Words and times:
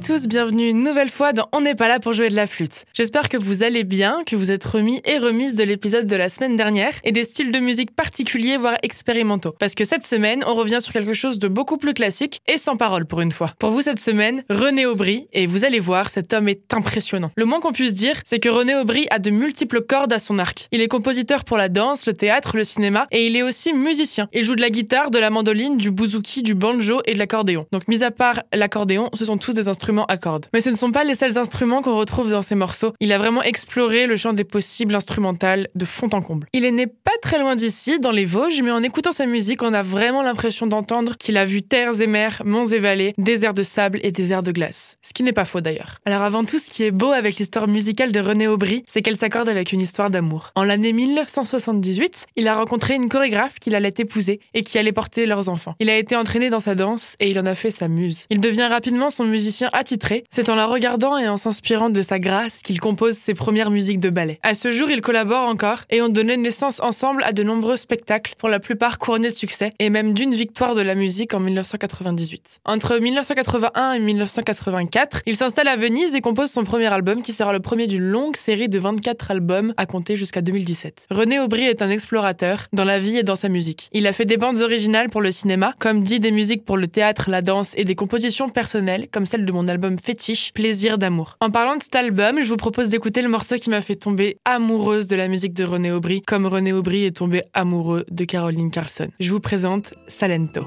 Tous, 0.00 0.26
bienvenue 0.26 0.68
une 0.68 0.82
nouvelle 0.82 1.10
fois 1.10 1.32
dans 1.32 1.48
On 1.52 1.60
n'est 1.60 1.74
pas 1.74 1.86
là 1.86 2.00
pour 2.00 2.14
jouer 2.14 2.30
de 2.30 2.34
la 2.34 2.46
flûte. 2.46 2.84
J'espère 2.94 3.28
que 3.28 3.36
vous 3.36 3.62
allez 3.62 3.84
bien, 3.84 4.22
que 4.24 4.34
vous 4.34 4.50
êtes 4.50 4.64
remis 4.64 5.02
et 5.04 5.18
remise 5.18 5.54
de 5.54 5.62
l'épisode 5.62 6.06
de 6.06 6.16
la 6.16 6.30
semaine 6.30 6.56
dernière 6.56 6.94
et 7.04 7.12
des 7.12 7.24
styles 7.24 7.50
de 7.50 7.58
musique 7.58 7.94
particuliers 7.94 8.56
voire 8.56 8.76
expérimentaux. 8.82 9.54
Parce 9.58 9.74
que 9.74 9.84
cette 9.84 10.06
semaine, 10.06 10.42
on 10.46 10.54
revient 10.54 10.78
sur 10.80 10.92
quelque 10.92 11.12
chose 11.12 11.38
de 11.38 11.48
beaucoup 11.48 11.76
plus 11.76 11.92
classique 11.92 12.40
et 12.48 12.56
sans 12.56 12.76
parole 12.76 13.04
pour 13.04 13.20
une 13.20 13.30
fois. 13.30 13.52
Pour 13.58 13.70
vous 13.70 13.82
cette 13.82 14.00
semaine, 14.00 14.42
René 14.48 14.86
Aubry 14.86 15.28
et 15.34 15.46
vous 15.46 15.66
allez 15.66 15.80
voir, 15.80 16.08
cet 16.08 16.32
homme 16.32 16.48
est 16.48 16.72
impressionnant. 16.72 17.30
Le 17.36 17.44
moins 17.44 17.60
qu'on 17.60 17.72
puisse 17.72 17.94
dire, 17.94 18.14
c'est 18.24 18.38
que 18.40 18.48
René 18.48 18.74
Aubry 18.76 19.06
a 19.10 19.18
de 19.18 19.30
multiples 19.30 19.82
cordes 19.82 20.14
à 20.14 20.18
son 20.18 20.38
arc. 20.38 20.68
Il 20.72 20.80
est 20.80 20.88
compositeur 20.88 21.44
pour 21.44 21.58
la 21.58 21.68
danse, 21.68 22.06
le 22.06 22.14
théâtre, 22.14 22.56
le 22.56 22.64
cinéma 22.64 23.06
et 23.10 23.26
il 23.26 23.36
est 23.36 23.42
aussi 23.42 23.74
musicien. 23.74 24.28
Il 24.32 24.44
joue 24.44 24.56
de 24.56 24.62
la 24.62 24.70
guitare, 24.70 25.10
de 25.10 25.18
la 25.18 25.28
mandoline, 25.28 25.76
du 25.76 25.90
bouzouki, 25.90 26.42
du 26.42 26.54
banjo 26.54 27.02
et 27.04 27.12
de 27.12 27.18
l'accordéon. 27.18 27.66
Donc 27.70 27.86
mis 27.86 28.02
à 28.02 28.10
part 28.10 28.42
l'accordéon, 28.54 29.10
ce 29.12 29.26
sont 29.26 29.36
tous 29.36 29.52
des 29.52 29.68
instruments 29.68 29.89
cordes. 30.20 30.46
Mais 30.52 30.60
ce 30.60 30.70
ne 30.70 30.76
sont 30.76 30.92
pas 30.92 31.04
les 31.04 31.14
seuls 31.14 31.38
instruments 31.38 31.82
qu'on 31.82 31.96
retrouve 31.96 32.30
dans 32.30 32.42
ces 32.42 32.54
morceaux. 32.54 32.92
Il 33.00 33.12
a 33.12 33.18
vraiment 33.18 33.42
exploré 33.42 34.06
le 34.06 34.16
champ 34.16 34.32
des 34.32 34.44
possibles 34.44 34.94
instrumentales 34.94 35.68
de 35.74 35.84
fond 35.84 36.08
en 36.12 36.22
comble. 36.22 36.46
Il 36.52 36.64
est 36.64 36.72
né 36.72 36.86
pas 36.86 37.10
très 37.22 37.38
loin 37.38 37.54
d'ici, 37.54 37.98
dans 38.00 38.10
les 38.10 38.24
Vosges, 38.24 38.62
mais 38.62 38.70
en 38.70 38.82
écoutant 38.82 39.12
sa 39.12 39.26
musique, 39.26 39.62
on 39.62 39.72
a 39.72 39.82
vraiment 39.82 40.22
l'impression 40.22 40.66
d'entendre 40.66 41.16
qu'il 41.16 41.36
a 41.36 41.44
vu 41.44 41.62
terres 41.62 42.00
et 42.00 42.06
mers, 42.06 42.42
monts 42.44 42.66
et 42.66 42.78
vallées, 42.78 43.14
déserts 43.18 43.54
de 43.54 43.62
sable 43.62 44.00
et 44.02 44.12
déserts 44.12 44.42
de 44.42 44.52
glace. 44.52 44.96
Ce 45.02 45.12
qui 45.12 45.22
n'est 45.22 45.32
pas 45.32 45.44
faux 45.44 45.60
d'ailleurs. 45.60 45.98
Alors 46.04 46.22
avant 46.22 46.44
tout, 46.44 46.58
ce 46.58 46.70
qui 46.70 46.84
est 46.84 46.90
beau 46.90 47.12
avec 47.12 47.36
l'histoire 47.36 47.68
musicale 47.68 48.12
de 48.12 48.20
René 48.20 48.46
Aubry, 48.46 48.84
c'est 48.88 49.02
qu'elle 49.02 49.16
s'accorde 49.16 49.48
avec 49.48 49.72
une 49.72 49.80
histoire 49.80 50.10
d'amour. 50.10 50.50
En 50.54 50.64
l'année 50.64 50.92
1978, 50.92 52.26
il 52.36 52.48
a 52.48 52.54
rencontré 52.54 52.94
une 52.94 53.08
chorégraphe 53.08 53.58
qu'il 53.60 53.74
allait 53.74 53.94
épouser 53.98 54.40
et 54.54 54.62
qui 54.62 54.78
allait 54.78 54.92
porter 54.92 55.26
leurs 55.26 55.48
enfants. 55.48 55.74
Il 55.80 55.90
a 55.90 55.96
été 55.96 56.16
entraîné 56.16 56.50
dans 56.50 56.60
sa 56.60 56.74
danse 56.74 57.16
et 57.20 57.30
il 57.30 57.38
en 57.38 57.46
a 57.46 57.54
fait 57.54 57.70
sa 57.70 57.88
muse. 57.88 58.26
Il 58.30 58.40
devient 58.40 58.66
rapidement 58.66 59.10
son 59.10 59.24
musicien 59.24 59.68
attitré. 59.80 60.24
C'est 60.30 60.50
en 60.50 60.54
la 60.54 60.66
regardant 60.66 61.18
et 61.18 61.26
en 61.26 61.38
s'inspirant 61.38 61.90
de 61.90 62.02
sa 62.02 62.18
grâce 62.18 62.60
qu'il 62.62 62.78
compose 62.80 63.16
ses 63.16 63.34
premières 63.34 63.70
musiques 63.70 63.98
de 63.98 64.10
ballet. 64.10 64.38
À 64.42 64.54
ce 64.54 64.70
jour, 64.70 64.90
ils 64.90 65.00
collaborent 65.00 65.48
encore 65.48 65.80
et 65.90 66.02
ont 66.02 66.10
donné 66.10 66.36
naissance 66.36 66.80
ensemble 66.80 67.24
à 67.24 67.32
de 67.32 67.42
nombreux 67.42 67.76
spectacles, 67.76 68.34
pour 68.38 68.48
la 68.48 68.60
plupart 68.60 68.98
couronnés 68.98 69.30
de 69.30 69.34
succès, 69.34 69.72
et 69.78 69.88
même 69.88 70.12
d'une 70.12 70.34
victoire 70.34 70.74
de 70.74 70.82
la 70.82 70.94
musique 70.94 71.32
en 71.32 71.40
1998. 71.40 72.60
Entre 72.66 72.98
1981 72.98 73.94
et 73.94 73.98
1984, 73.98 75.22
il 75.26 75.36
s'installe 75.36 75.68
à 75.68 75.76
Venise 75.76 76.14
et 76.14 76.20
compose 76.20 76.50
son 76.50 76.64
premier 76.64 76.92
album 76.92 77.22
qui 77.22 77.32
sera 77.32 77.52
le 77.52 77.60
premier 77.60 77.86
d'une 77.86 78.04
longue 78.04 78.36
série 78.36 78.68
de 78.68 78.78
24 78.78 79.30
albums 79.30 79.72
à 79.78 79.86
compter 79.86 80.16
jusqu'à 80.16 80.42
2017. 80.42 81.06
René 81.10 81.40
Aubry 81.40 81.64
est 81.64 81.80
un 81.80 81.90
explorateur 81.90 82.66
dans 82.74 82.84
la 82.84 82.98
vie 82.98 83.16
et 83.16 83.22
dans 83.22 83.36
sa 83.36 83.48
musique. 83.48 83.88
Il 83.92 84.06
a 84.06 84.12
fait 84.12 84.26
des 84.26 84.36
bandes 84.36 84.60
originales 84.60 85.08
pour 85.08 85.22
le 85.22 85.30
cinéma, 85.30 85.74
comme 85.78 86.02
dit 86.02 86.20
des 86.20 86.32
musiques 86.32 86.64
pour 86.64 86.76
le 86.76 86.86
théâtre, 86.86 87.30
la 87.30 87.40
danse 87.40 87.72
et 87.76 87.84
des 87.84 87.94
compositions 87.94 88.48
personnelles, 88.48 89.08
comme 89.10 89.26
celle 89.26 89.44
de 89.44 89.52
mon 89.52 89.68
album 89.70 89.98
fétiche, 89.98 90.52
Plaisir 90.52 90.98
d'amour. 90.98 91.36
En 91.40 91.50
parlant 91.50 91.76
de 91.76 91.82
cet 91.82 91.94
album, 91.94 92.42
je 92.42 92.48
vous 92.48 92.56
propose 92.56 92.90
d'écouter 92.90 93.22
le 93.22 93.28
morceau 93.28 93.56
qui 93.56 93.70
m'a 93.70 93.80
fait 93.80 93.96
tomber 93.96 94.36
amoureuse 94.44 95.06
de 95.06 95.16
la 95.16 95.28
musique 95.28 95.54
de 95.54 95.64
René 95.64 95.90
Aubry, 95.92 96.22
comme 96.22 96.46
René 96.46 96.72
Aubry 96.72 97.04
est 97.04 97.16
tombé 97.16 97.42
amoureux 97.54 98.04
de 98.10 98.24
Caroline 98.24 98.70
Carlson. 98.70 99.08
Je 99.20 99.30
vous 99.30 99.40
présente 99.40 99.94
Salento. 100.08 100.66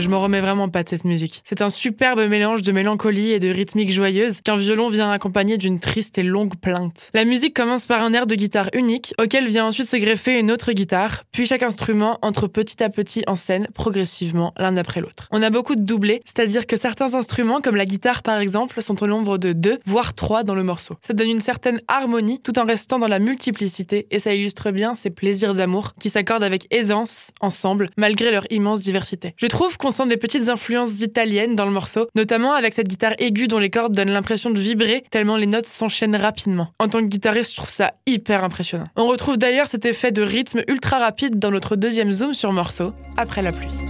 Je 0.00 0.08
me 0.08 0.16
remets 0.16 0.40
vraiment 0.40 0.68
pas 0.68 0.82
de 0.82 0.88
cette 0.88 1.04
musique. 1.04 1.42
C'est 1.44 1.62
un 1.62 1.70
superbe 1.70 2.20
mélange 2.28 2.62
de 2.62 2.72
mélancolie 2.72 3.32
et 3.32 3.40
de 3.40 3.48
rythmique 3.48 3.92
joyeuse 3.92 4.40
qu'un 4.40 4.56
violon 4.56 4.88
vient 4.88 5.10
accompagner 5.10 5.58
d'une 5.58 5.80
triste 5.80 6.18
et 6.18 6.22
longue 6.22 6.56
plainte. 6.56 7.10
La 7.14 7.24
musique 7.24 7.54
commence 7.54 7.86
par 7.86 8.02
un 8.02 8.12
air 8.12 8.26
de 8.26 8.34
guitare 8.34 8.70
unique, 8.74 9.14
auquel 9.20 9.48
vient 9.48 9.66
ensuite 9.66 9.88
se 9.88 9.96
greffer 9.96 10.38
une 10.38 10.50
autre 10.50 10.72
guitare, 10.72 11.24
puis 11.32 11.46
chaque 11.46 11.62
instrument 11.62 12.18
entre 12.22 12.46
petit 12.46 12.82
à 12.82 12.88
petit 12.88 13.22
en 13.26 13.36
scène, 13.36 13.68
progressivement 13.74 14.52
l'un 14.58 14.76
après 14.76 15.00
l'autre. 15.00 15.28
On 15.30 15.42
a 15.42 15.50
beaucoup 15.50 15.74
de 15.74 15.82
doublés, 15.82 16.22
c'est-à-dire 16.24 16.66
que 16.66 16.76
certains 16.76 17.14
instruments, 17.14 17.60
comme 17.60 17.76
la 17.76 17.86
guitare 17.86 18.22
par 18.22 18.38
exemple, 18.38 18.82
sont 18.82 19.02
au 19.02 19.06
nombre 19.06 19.38
de 19.38 19.52
deux, 19.52 19.78
voire 19.86 20.14
trois 20.14 20.42
dans 20.42 20.54
le 20.54 20.62
morceau. 20.62 20.96
Ça 21.06 21.12
donne 21.12 21.30
une 21.30 21.40
certaine 21.40 21.80
harmonie 21.88 22.40
tout 22.40 22.58
en 22.58 22.64
restant 22.64 22.98
dans 22.98 23.08
la 23.08 23.18
multiplicité 23.18 24.06
et 24.10 24.18
ça 24.18 24.34
illustre 24.34 24.70
bien 24.70 24.94
ces 24.94 25.10
plaisirs 25.10 25.54
d'amour 25.54 25.94
qui 26.00 26.10
s'accordent 26.10 26.44
avec 26.44 26.66
aisance 26.70 27.30
ensemble 27.40 27.90
malgré 27.96 28.30
leur 28.30 28.44
immense 28.50 28.80
diversité. 28.80 29.34
Je 29.36 29.46
trouve 29.46 29.76
qu'on 29.84 29.90
sent 29.90 30.06
des 30.06 30.16
petites 30.16 30.48
influences 30.48 31.02
italiennes 31.02 31.56
dans 31.56 31.66
le 31.66 31.70
morceau, 31.70 32.06
notamment 32.14 32.54
avec 32.54 32.72
cette 32.72 32.88
guitare 32.88 33.12
aiguë 33.18 33.48
dont 33.48 33.58
les 33.58 33.68
cordes 33.68 33.94
donnent 33.94 34.12
l'impression 34.12 34.50
de 34.50 34.58
vibrer 34.58 35.04
tellement 35.10 35.36
les 35.36 35.44
notes 35.44 35.68
s'enchaînent 35.68 36.16
rapidement. 36.16 36.68
En 36.78 36.88
tant 36.88 37.00
que 37.00 37.06
guitariste, 37.06 37.50
je 37.50 37.56
trouve 37.56 37.68
ça 37.68 37.92
hyper 38.06 38.44
impressionnant. 38.44 38.86
On 38.96 39.06
retrouve 39.06 39.36
d'ailleurs 39.36 39.68
cet 39.68 39.84
effet 39.84 40.10
de 40.10 40.22
rythme 40.22 40.62
ultra 40.68 40.98
rapide 40.98 41.38
dans 41.38 41.50
notre 41.50 41.76
deuxième 41.76 42.12
zoom 42.12 42.32
sur 42.32 42.50
morceau, 42.54 42.94
après 43.18 43.42
la 43.42 43.52
pluie. 43.52 43.83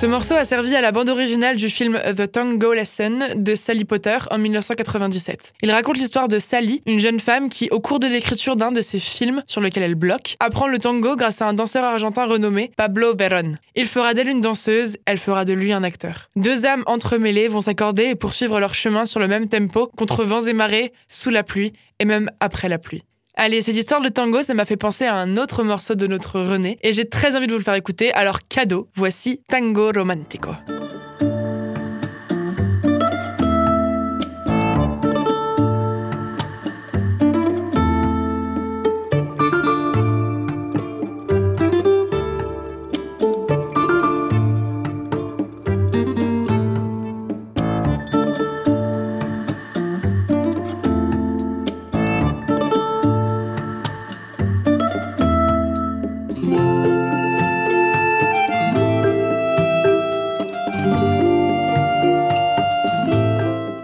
Ce 0.00 0.06
morceau 0.06 0.34
a 0.34 0.46
servi 0.46 0.74
à 0.74 0.80
la 0.80 0.92
bande 0.92 1.10
originale 1.10 1.56
du 1.56 1.68
film 1.68 2.00
The 2.16 2.32
Tango 2.32 2.72
Lesson 2.72 3.34
de 3.36 3.54
Sally 3.54 3.84
Potter 3.84 4.16
en 4.30 4.38
1997. 4.38 5.52
Il 5.60 5.70
raconte 5.70 5.98
l'histoire 5.98 6.26
de 6.26 6.38
Sally, 6.38 6.80
une 6.86 6.98
jeune 6.98 7.20
femme 7.20 7.50
qui, 7.50 7.68
au 7.68 7.80
cours 7.80 7.98
de 7.98 8.06
l'écriture 8.06 8.56
d'un 8.56 8.72
de 8.72 8.80
ses 8.80 8.98
films 8.98 9.42
sur 9.46 9.60
lequel 9.60 9.82
elle 9.82 9.96
bloque, 9.96 10.36
apprend 10.40 10.68
le 10.68 10.78
tango 10.78 11.16
grâce 11.16 11.42
à 11.42 11.48
un 11.48 11.52
danseur 11.52 11.84
argentin 11.84 12.24
renommé 12.24 12.70
Pablo 12.78 13.14
Verón. 13.14 13.56
Il 13.76 13.84
fera 13.84 14.14
d'elle 14.14 14.28
une 14.28 14.40
danseuse, 14.40 14.96
elle 15.04 15.18
fera 15.18 15.44
de 15.44 15.52
lui 15.52 15.70
un 15.70 15.82
acteur. 15.82 16.30
Deux 16.34 16.64
âmes 16.64 16.82
entremêlées 16.86 17.48
vont 17.48 17.60
s'accorder 17.60 18.04
et 18.04 18.14
poursuivre 18.14 18.58
leur 18.58 18.72
chemin 18.72 19.04
sur 19.04 19.20
le 19.20 19.28
même 19.28 19.48
tempo, 19.48 19.90
contre 19.98 20.24
vents 20.24 20.46
et 20.46 20.54
marées, 20.54 20.94
sous 21.08 21.28
la 21.28 21.42
pluie 21.42 21.74
et 21.98 22.06
même 22.06 22.30
après 22.40 22.70
la 22.70 22.78
pluie. 22.78 23.02
Allez, 23.42 23.62
cette 23.62 23.76
histoire 23.76 24.02
de 24.02 24.10
tango, 24.10 24.42
ça 24.42 24.52
m'a 24.52 24.66
fait 24.66 24.76
penser 24.76 25.06
à 25.06 25.14
un 25.14 25.38
autre 25.38 25.64
morceau 25.64 25.94
de 25.94 26.06
notre 26.06 26.38
René 26.38 26.78
et 26.82 26.92
j'ai 26.92 27.08
très 27.08 27.34
envie 27.34 27.46
de 27.46 27.52
vous 27.52 27.58
le 27.58 27.64
faire 27.64 27.72
écouter. 27.72 28.12
Alors 28.12 28.40
cadeau, 28.46 28.90
voici 28.94 29.40
Tango 29.48 29.92
Romantico. 29.94 30.50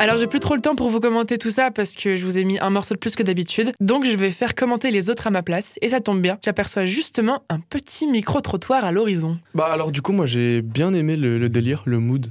Alors 0.06 0.18
j'ai 0.18 0.28
plus 0.28 0.38
trop 0.38 0.54
le 0.54 0.60
temps 0.60 0.76
pour 0.76 0.88
vous 0.88 1.00
commenter 1.00 1.36
tout 1.36 1.50
ça 1.50 1.72
parce 1.72 1.96
que 1.96 2.14
je 2.14 2.24
vous 2.24 2.38
ai 2.38 2.44
mis 2.44 2.60
un 2.60 2.70
morceau 2.70 2.94
de 2.94 3.00
plus 3.00 3.16
que 3.16 3.24
d'habitude, 3.24 3.72
donc 3.80 4.04
je 4.04 4.14
vais 4.14 4.30
faire 4.30 4.54
commenter 4.54 4.92
les 4.92 5.10
autres 5.10 5.26
à 5.26 5.30
ma 5.30 5.42
place, 5.42 5.80
et 5.82 5.88
ça 5.88 6.00
tombe 6.00 6.20
bien, 6.22 6.38
j'aperçois 6.44 6.86
justement 6.86 7.42
un 7.48 7.58
petit 7.58 8.06
micro-trottoir 8.06 8.84
à 8.84 8.92
l'horizon. 8.92 9.36
Bah 9.52 9.66
alors 9.68 9.90
du 9.90 10.02
coup 10.02 10.12
moi 10.12 10.24
j'ai 10.24 10.62
bien 10.62 10.94
aimé 10.94 11.16
le, 11.16 11.48
délire, 11.48 11.82
le 11.86 11.98
mood. 11.98 12.28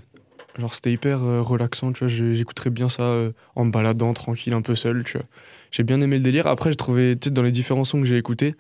Genre 0.57 0.73
c'était 0.73 0.93
hyper 0.93 1.21
euh, 1.25 1.41
relaxant, 1.41 1.91
tu 1.91 2.05
vois, 2.05 2.07
j'écouterais 2.07 2.69
bien 2.69 2.87
ça 2.87 3.03
euh, 3.03 3.33
en 3.57 3.65
me 3.65 3.71
baladant 3.71 4.13
tranquille 4.13 4.53
un 4.53 4.61
peu 4.61 4.75
seul, 4.75 5.03
tu 5.03 5.17
vois. 5.17 5.27
J'ai 5.71 5.83
bien 5.83 5.99
aimé 5.99 6.15
le 6.15 6.23
délire. 6.23 6.47
Après 6.47 6.69
j'ai 6.69 6.77
trouvé, 6.77 7.17
tu 7.19 7.29
dans 7.29 7.43
les 7.43 7.51
différents 7.51 7.83
sons 7.83 7.99
que 7.99 8.07
j'ai 8.07 8.17
écoutés, 8.17 8.55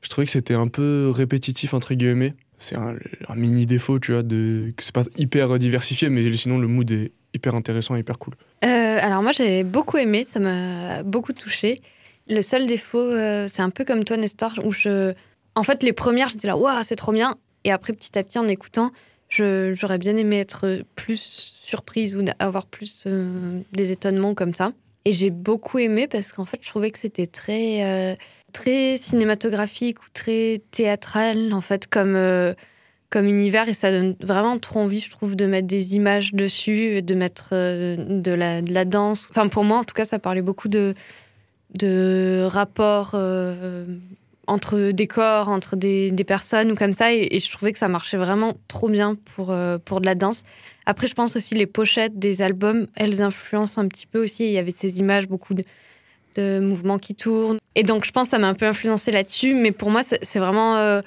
je 0.00 0.08
trouvais 0.08 0.24
que 0.24 0.32
c'était 0.32 0.54
un 0.54 0.68
peu 0.68 1.12
répétitif 1.14 1.74
entre 1.74 1.92
guillemets. 1.92 2.32
C'est 2.56 2.76
un, 2.76 2.94
mini 3.34 3.66
défaut, 3.66 3.98
tu 3.98 4.12
vois, 4.12 4.22
de 4.22 4.72
c'est 4.78 4.94
pas 4.94 5.04
hyper 5.18 5.58
diversifié, 5.58 6.08
mais 6.08 6.32
sinon 6.32 6.56
le 6.56 6.68
mood 6.68 6.90
est 6.90 7.12
hyper 7.36 7.54
intéressant, 7.54 7.96
hyper 7.96 8.18
cool. 8.18 8.34
Euh, 8.64 8.98
alors 9.00 9.22
moi 9.22 9.32
j'ai 9.32 9.62
beaucoup 9.62 9.96
aimé, 9.98 10.24
ça 10.30 10.40
m'a 10.40 11.02
beaucoup 11.02 11.32
touché. 11.32 11.80
Le 12.28 12.42
seul 12.42 12.66
défaut, 12.66 12.98
euh, 12.98 13.46
c'est 13.50 13.62
un 13.62 13.70
peu 13.70 13.84
comme 13.84 14.04
toi 14.04 14.16
Nestor, 14.16 14.52
où 14.64 14.72
je... 14.72 15.14
En 15.54 15.62
fait 15.62 15.82
les 15.82 15.92
premières 15.92 16.28
j'étais 16.28 16.48
là, 16.48 16.56
waouh 16.56 16.82
c'est 16.82 16.96
trop 16.96 17.12
bien. 17.12 17.34
Et 17.64 17.70
après 17.70 17.92
petit 17.92 18.18
à 18.18 18.24
petit 18.24 18.38
en 18.38 18.48
écoutant, 18.48 18.90
j'aurais 19.28 19.98
bien 19.98 20.16
aimé 20.16 20.40
être 20.40 20.82
plus 20.94 21.60
surprise 21.64 22.16
ou 22.16 22.24
avoir 22.38 22.66
plus 22.66 23.04
euh, 23.06 23.60
des 23.72 23.92
étonnements 23.92 24.34
comme 24.34 24.54
ça. 24.54 24.72
Et 25.04 25.12
j'ai 25.12 25.30
beaucoup 25.30 25.78
aimé 25.78 26.08
parce 26.08 26.32
qu'en 26.32 26.44
fait 26.44 26.58
je 26.60 26.68
trouvais 26.68 26.90
que 26.90 26.98
c'était 26.98 27.28
très, 27.28 28.18
très 28.52 28.96
cinématographique 28.96 30.00
ou 30.02 30.06
très 30.12 30.62
théâtral 30.72 31.52
en 31.52 31.60
fait 31.60 31.86
comme... 31.86 32.16
comme 33.16 33.28
univers 33.28 33.66
et 33.66 33.72
ça 33.72 33.90
donne 33.90 34.14
vraiment 34.20 34.58
trop 34.58 34.80
envie, 34.80 35.00
je 35.00 35.08
trouve, 35.08 35.36
de 35.36 35.46
mettre 35.46 35.66
des 35.66 35.96
images 35.96 36.34
dessus, 36.34 37.00
de 37.00 37.14
mettre 37.14 37.48
euh, 37.52 37.96
de, 37.96 38.30
la, 38.30 38.60
de 38.60 38.74
la 38.74 38.84
danse. 38.84 39.26
Enfin, 39.30 39.48
pour 39.48 39.64
moi, 39.64 39.78
en 39.78 39.84
tout 39.84 39.94
cas, 39.94 40.04
ça 40.04 40.18
parlait 40.18 40.42
beaucoup 40.42 40.68
de, 40.68 40.92
de 41.72 42.44
rapports 42.46 43.12
euh, 43.14 43.86
entre 44.46 44.90
des 44.90 45.06
corps, 45.06 45.48
entre 45.48 45.76
des, 45.76 46.10
des 46.10 46.24
personnes 46.24 46.70
ou 46.70 46.74
comme 46.74 46.92
ça. 46.92 47.14
Et, 47.14 47.38
je 47.40 47.50
trouvais 47.50 47.72
que 47.72 47.78
ça 47.78 47.88
marchait 47.88 48.18
vraiment 48.18 48.52
trop 48.68 48.90
bien 48.90 49.16
pour, 49.34 49.50
euh, 49.50 49.78
pour 49.82 50.02
de 50.02 50.06
la 50.06 50.14
danse. 50.14 50.42
Après, 50.84 51.06
je 51.06 51.14
pense 51.14 51.36
aussi 51.36 51.54
les 51.54 51.66
pochettes 51.66 52.18
des 52.18 52.42
albums, 52.42 52.86
elles 52.96 53.22
influencent 53.22 53.80
un 53.80 53.88
petit 53.88 54.06
peu 54.06 54.22
aussi. 54.22 54.44
Il 54.44 54.52
y 54.52 54.58
avait 54.58 54.72
ces 54.72 54.98
images, 54.98 55.26
beaucoup 55.26 55.54
de, 55.54 55.64
de 56.34 56.60
mouvements 56.60 56.98
qui 56.98 57.14
tournent. 57.14 57.60
Et 57.76 57.82
donc, 57.82 58.04
je 58.04 58.12
pense 58.12 58.24
que 58.24 58.32
ça 58.32 58.38
m'a 58.38 58.48
un 58.48 58.54
peu 58.54 58.66
influencé 58.66 59.10
là-dessus. 59.10 59.54
Mais 59.54 59.72
pour 59.72 59.88
moi, 59.88 60.02
c'est 60.02 60.38
vraiment... 60.38 61.00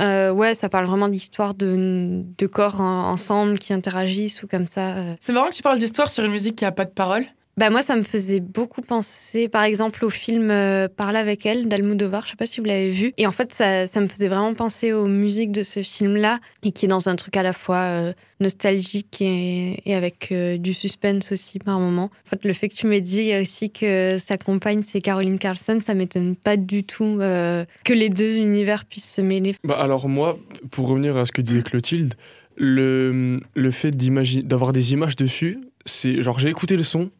euh, 0.00 0.30
ouais, 0.32 0.54
ça 0.54 0.68
parle 0.68 0.86
vraiment 0.86 1.08
d'histoire 1.08 1.54
de, 1.54 2.22
de 2.38 2.46
corps 2.46 2.80
en- 2.80 3.10
ensemble 3.10 3.58
qui 3.58 3.72
interagissent 3.72 4.42
ou 4.42 4.46
comme 4.48 4.66
ça. 4.66 4.96
euh. 4.96 5.14
C'est 5.20 5.32
marrant 5.32 5.48
que 5.48 5.54
tu 5.54 5.62
parles 5.62 5.78
d'histoire 5.78 6.10
sur 6.10 6.24
une 6.24 6.32
musique 6.32 6.56
qui 6.56 6.64
a 6.64 6.72
pas 6.72 6.84
de 6.84 6.90
parole. 6.90 7.24
Bah 7.58 7.70
moi, 7.70 7.82
ça 7.82 7.96
me 7.96 8.02
faisait 8.02 8.40
beaucoup 8.40 8.82
penser, 8.82 9.48
par 9.48 9.62
exemple, 9.62 10.04
au 10.04 10.10
film 10.10 10.50
euh, 10.50 10.88
Parler 10.94 11.18
avec 11.18 11.46
elle 11.46 11.68
d'Almodovar. 11.68 12.26
Je 12.26 12.32
sais 12.32 12.36
pas 12.36 12.44
si 12.44 12.60
vous 12.60 12.66
l'avez 12.66 12.90
vu. 12.90 13.14
Et 13.16 13.26
en 13.26 13.30
fait, 13.30 13.54
ça, 13.54 13.86
me 13.98 14.08
faisait 14.08 14.28
vraiment 14.28 14.52
penser 14.52 14.92
aux 14.92 15.06
musiques 15.06 15.52
de 15.52 15.62
ce 15.62 15.82
film-là 15.82 16.38
et 16.62 16.72
qui 16.72 16.84
est 16.84 16.88
dans 16.88 17.08
un 17.08 17.16
truc 17.16 17.34
à 17.34 17.42
la 17.42 17.54
fois 17.54 17.76
euh, 17.76 18.12
nostalgique 18.40 19.22
et, 19.22 19.80
avec 19.86 20.32
euh, 20.32 20.58
du 20.58 20.74
suspense 20.74 21.32
aussi 21.32 21.58
par 21.58 21.80
moment. 21.80 22.10
En 22.26 22.28
fait, 22.28 22.44
le 22.44 22.52
fait 22.52 22.68
que 22.68 22.74
tu 22.74 22.86
m'aies 22.88 23.00
dit 23.00 23.34
aussi 23.34 23.70
que 23.70 24.18
sa 24.22 24.36
compagne 24.36 24.82
c'est 24.86 25.00
Caroline 25.00 25.38
Carlson, 25.38 25.80
ça 25.82 25.94
m'étonne 25.94 26.36
pas 26.36 26.58
du 26.58 26.84
tout 26.84 27.18
euh, 27.20 27.64
que 27.84 27.94
les 27.94 28.10
deux 28.10 28.36
univers 28.36 28.84
puissent 28.84 29.14
se 29.14 29.22
mêler. 29.22 29.54
Bah 29.64 29.78
alors 29.80 30.10
moi, 30.10 30.38
pour 30.70 30.88
revenir 30.88 31.16
à 31.16 31.24
ce 31.24 31.32
que 31.32 31.40
disait 31.40 31.62
Clotilde, 31.62 32.14
le, 32.56 33.40
le 33.54 33.70
fait 33.70 33.92
d'avoir 33.92 34.74
des 34.74 34.92
images 34.92 35.16
dessus, 35.16 35.58
c'est 35.86 36.22
genre 36.22 36.38
j'ai 36.38 36.50
écouté 36.50 36.76
le 36.76 36.82
son 36.82 37.10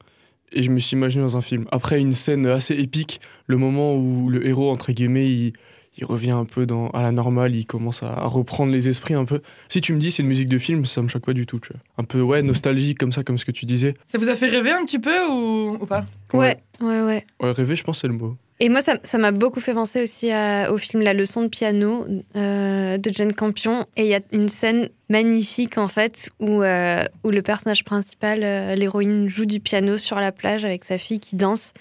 et 0.53 0.63
je 0.63 0.71
me 0.71 0.79
suis 0.79 0.97
imaginé 0.97 1.23
dans 1.23 1.37
un 1.37 1.43
film. 1.43 1.67
Après 1.73 2.01
une 2.01 2.13
scène 2.13 2.47
assez 2.47 2.75
épique, 2.75 3.21
le 3.47 3.57
moment 3.57 3.95
où 3.95 4.29
le 4.29 4.47
héros 4.47 4.71
entre 4.71 4.93
guillemets 4.93 5.31
il, 5.31 5.53
il 5.99 6.05
revient 6.05 6.31
un 6.33 6.45
peu 6.45 6.67
dans, 6.67 6.89
à 6.91 7.03
la 7.03 7.13
normale, 7.13 7.55
il 7.55 7.67
commence 7.67 8.03
à, 8.03 8.13
à 8.13 8.27
reprendre 8.27 8.73
les 8.73 8.89
esprits 8.89 9.15
un 9.15 9.25
peu. 9.25 9.41
Si 9.69 9.81
tu 9.81 9.93
me 9.93 9.99
dis 9.99 10.11
c'est 10.11 10.23
une 10.23 10.29
musique 10.29 10.49
de 10.49 10.59
film, 10.59 10.85
ça 10.85 11.03
me 11.03 11.09
choque 11.09 11.25
pas 11.25 11.33
du 11.33 11.47
tout. 11.47 11.59
Tu 11.61 11.73
vois. 11.73 11.81
Un 11.99 12.05
peu 12.05 12.21
ouais 12.21 12.43
nostalgique 12.43 12.99
comme 12.99 13.13
ça, 13.13 13.23
comme 13.25 13.39
ce 13.39 13.45
que 13.45 13.53
tu 13.53 13.67
disais. 13.67 13.95
Ça 14.07 14.19
vous 14.19 14.29
a 14.29 14.35
fait 14.35 14.49
rêver 14.49 14.73
un 14.73 14.85
petit 14.85 14.99
peu 14.99 15.27
ou, 15.31 15.79
ou 15.81 15.87
pas? 15.87 16.05
Ouais, 16.33 16.59
ouais, 16.81 17.03
ouais. 17.03 17.25
Ouais 17.41 17.51
rêver, 17.53 17.77
je 17.77 17.85
pense 17.85 17.97
que 17.97 18.01
c'est 18.03 18.09
le 18.09 18.15
mot. 18.15 18.37
Et 18.59 18.71
moi, 18.71 18.81
ça 18.81 18.95
ça 19.03 19.19
m'a 19.19 19.33
beaucoup 19.33 19.61
fait 19.61 19.75
penser 19.75 20.03
aussi 20.03 20.31
à- 20.31 20.73
au 20.73 20.79
film 20.79 21.03
La 21.03 21.13
leçon 21.13 21.43
de 21.43 21.49
piano 21.49 22.07
euh, 22.37 22.97
de 22.97 23.11
Jane 23.13 23.35
Campion. 23.35 23.85
Et 23.99 24.05
il 24.05 24.09
y 24.09 24.15
a 24.15 24.21
une 24.33 24.49
scène 24.49 24.89
magnifique, 25.11 25.77
en 25.77 25.89
fait, 25.89 26.31
où, 26.41 26.63
euh, 26.63 27.05
où 27.23 27.31
le 27.31 27.43
personnage 27.43 27.85
principal, 27.85 28.41
euh, 28.43 28.75
l'héroïne, 28.75 29.29
joue 29.29 29.45
du 29.45 29.61
piano 29.61 29.99
sur 29.99 30.17
la 30.17 30.33
plage 30.33 30.65
avec 30.65 30.85
sa 30.85 30.97
fille 30.97 31.21
qui 31.21 31.37
danse, 31.37 31.75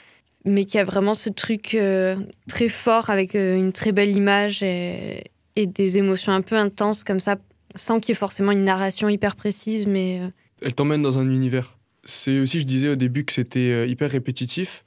mais 0.45 0.65
qui 0.65 0.77
a 0.77 0.83
vraiment 0.83 1.13
ce 1.13 1.29
truc 1.29 1.73
euh, 1.73 2.15
très 2.47 2.69
fort 2.69 3.09
avec 3.09 3.35
euh, 3.35 3.57
une 3.57 3.73
très 3.73 3.91
belle 3.91 4.15
image 4.15 4.63
et, 4.63 5.23
des 5.57 5.97
émotions 5.97 6.33
un 6.33 6.41
peu 6.41 6.55
intenses 6.55 7.03
comme 7.03 7.19
ça, 7.19 7.37
sans 7.75 7.99
qu'il 7.99 8.09
y 8.09 8.11
ait 8.11 8.15
forcément 8.15 8.51
une 8.51 8.65
narration 8.65 9.09
hyper 9.09 9.35
précise, 9.35 9.87
mais... 9.87 10.19
euh, 10.21 10.27
elle 10.61 10.75
t'emmène 10.75 11.01
dans 11.01 11.17
un 11.17 11.29
univers. 11.29 11.77
C'est 12.03 12.39
aussi, 12.39 12.59
je 12.59 12.65
disais 12.65 12.89
au 12.89 12.95
début 12.95 13.25
que 13.25 13.33
c'était 13.33 13.89
hyper 13.89 14.11
répétitif, 14.11 14.83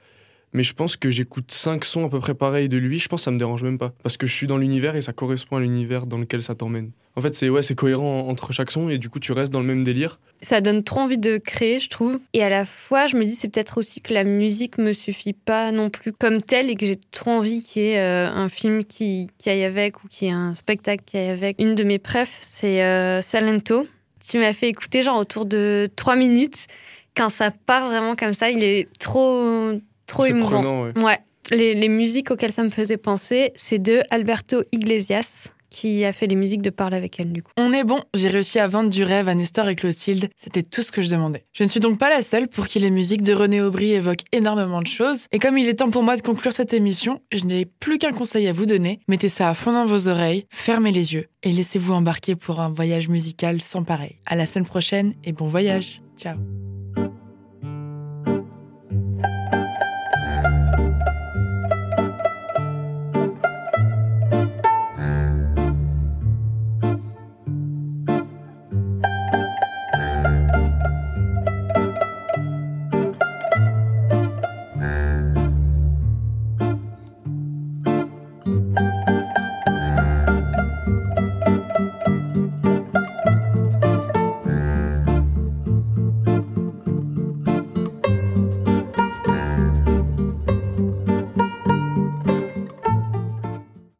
mais 0.53 0.63
je 0.63 0.73
pense 0.73 0.95
que 0.95 1.09
j'écoute 1.09 1.51
cinq 1.51 1.85
sons 1.85 2.05
à 2.05 2.09
peu 2.09 2.19
près 2.19 2.33
pareils 2.33 2.69
de 2.69 2.77
lui, 2.77 2.99
je 2.99 3.07
pense 3.07 3.21
que 3.21 3.25
ça 3.25 3.31
me 3.31 3.39
dérange 3.39 3.63
même 3.63 3.77
pas. 3.77 3.93
Parce 4.03 4.17
que 4.17 4.25
je 4.25 4.33
suis 4.33 4.47
dans 4.47 4.57
l'univers 4.57 4.95
et 4.95 5.01
ça 5.01 5.13
correspond 5.13 5.57
à 5.57 5.59
l'univers 5.59 6.05
dans 6.05 6.17
lequel 6.17 6.43
ça 6.43 6.55
t'emmène. 6.55 6.91
En 7.15 7.21
fait, 7.21 7.35
c'est 7.35 7.49
ouais, 7.49 7.61
cohérent 7.75 8.27
entre 8.29 8.53
chaque 8.53 8.71
son 8.71 8.89
et 8.89 8.97
du 8.97 9.09
coup, 9.09 9.19
tu 9.19 9.31
restes 9.31 9.51
dans 9.51 9.59
le 9.59 9.65
même 9.65 9.83
délire. 9.83 10.19
ça 10.41 10.61
donne 10.61 10.83
trop 10.83 11.01
envie 11.01 11.17
de 11.17 11.37
créer, 11.37 11.79
je 11.79 11.89
trouve. 11.89 12.19
Et 12.33 12.43
à 12.43 12.49
la 12.49 12.65
fois, 12.65 13.07
je 13.07 13.17
me 13.17 13.25
dis, 13.25 13.35
c'est 13.35 13.49
peut-être 13.49 13.77
aussi 13.77 13.99
que 13.99 14.13
la 14.13 14.23
musique 14.23 14.77
me 14.77 14.93
suffit 14.93 15.33
pas 15.33 15.71
non 15.71 15.89
plus 15.89 16.13
comme 16.13 16.41
telle 16.41 16.69
et 16.69 16.75
que 16.75 16.85
j'ai 16.85 16.97
trop 17.11 17.31
envie 17.31 17.61
qu'il 17.61 17.81
y 17.81 17.85
ait 17.87 17.99
euh, 17.99 18.27
un 18.27 18.47
film 18.47 18.83
qui, 18.85 19.27
qui 19.37 19.49
aille 19.49 19.65
avec 19.65 20.03
ou 20.03 20.07
qu'il 20.07 20.29
y 20.29 20.31
ait 20.31 20.33
un 20.33 20.55
spectacle 20.55 21.03
qui 21.05 21.17
aille 21.17 21.29
avec. 21.29 21.61
Une 21.61 21.75
de 21.75 21.83
mes 21.83 21.99
prefs, 21.99 22.37
c'est 22.39 22.83
euh, 22.83 23.21
Salento. 23.21 23.85
Tu 24.25 24.37
m'as 24.37 24.53
fait 24.53 24.69
écouter 24.69 25.03
genre 25.03 25.17
autour 25.17 25.45
de 25.45 25.89
trois 25.95 26.15
minutes. 26.15 26.67
Quand 27.17 27.29
ça 27.29 27.51
part 27.51 27.89
vraiment 27.89 28.15
comme 28.15 28.33
ça, 28.33 28.49
il 28.49 28.63
est 28.63 28.87
trop, 28.97 29.73
trop 30.09 30.25
émouvant. 30.25 30.61
prenant, 30.61 30.83
ouais. 30.83 30.91
Ouais. 31.01 31.19
Les, 31.51 31.73
les 31.73 31.89
musiques 31.89 32.31
auxquelles 32.31 32.51
ça 32.51 32.63
me 32.63 32.69
faisait 32.69 32.97
penser, 32.97 33.53
c'est 33.55 33.79
de 33.79 34.01
Alberto 34.09 34.63
Iglesias, 34.71 35.47
qui 35.71 36.03
a 36.03 36.13
fait 36.13 36.27
les 36.27 36.35
musiques 36.35 36.61
de 36.61 36.69
Parle 36.69 36.93
avec 36.93 37.19
elle, 37.19 37.31
du 37.31 37.43
coup. 37.43 37.51
On 37.57 37.71
est 37.71 37.83
bon, 37.83 37.99
j'ai 38.13 38.27
réussi 38.27 38.59
à 38.59 38.67
vendre 38.67 38.89
du 38.89 39.03
rêve 39.03 39.29
à 39.29 39.35
Nestor 39.35 39.69
et 39.69 39.75
Clotilde, 39.75 40.29
c'était 40.35 40.63
tout 40.63 40.81
ce 40.81 40.91
que 40.91 41.01
je 41.01 41.09
demandais. 41.09 41.45
Je 41.53 41.63
ne 41.63 41.69
suis 41.69 41.79
donc 41.79 41.97
pas 41.99 42.09
la 42.09 42.21
seule 42.21 42.47
pour 42.47 42.67
qui 42.67 42.79
les 42.79 42.89
musiques 42.89 43.21
de 43.21 43.33
René 43.33 43.61
Aubry 43.61 43.91
évoquent 43.91 44.25
énormément 44.31 44.81
de 44.81 44.87
choses, 44.87 45.25
et 45.31 45.39
comme 45.39 45.57
il 45.57 45.67
est 45.67 45.75
temps 45.75 45.91
pour 45.91 46.03
moi 46.03 46.17
de 46.17 46.21
conclure 46.21 46.53
cette 46.53 46.73
émission, 46.73 47.21
je 47.31 47.45
n'ai 47.45 47.65
plus 47.65 47.97
qu'un 47.99 48.13
conseil 48.13 48.47
à 48.47 48.53
vous 48.53 48.65
donner, 48.65 48.99
mettez 49.07 49.29
ça 49.29 49.49
à 49.49 49.53
fond 49.53 49.73
dans 49.73 49.85
vos 49.85 50.07
oreilles, 50.07 50.45
fermez 50.49 50.91
les 50.91 51.13
yeux, 51.13 51.27
et 51.43 51.51
laissez-vous 51.51 51.93
embarquer 51.93 52.35
pour 52.35 52.59
un 52.59 52.69
voyage 52.69 53.07
musical 53.07 53.61
sans 53.61 53.83
pareil. 53.83 54.17
À 54.25 54.35
la 54.35 54.45
semaine 54.45 54.65
prochaine, 54.65 55.13
et 55.23 55.33
bon 55.33 55.47
voyage, 55.47 56.01
ciao 56.17 56.37